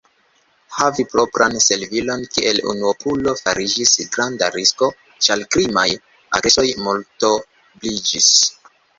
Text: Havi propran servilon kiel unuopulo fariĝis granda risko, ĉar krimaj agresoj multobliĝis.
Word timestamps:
Havi 0.75 1.03
propran 1.09 1.57
servilon 1.63 2.23
kiel 2.37 2.61
unuopulo 2.71 3.33
fariĝis 3.41 3.91
granda 4.15 4.47
risko, 4.55 4.89
ĉar 5.27 5.43
krimaj 5.57 5.85
agresoj 6.39 6.65
multobliĝis. 6.87 8.31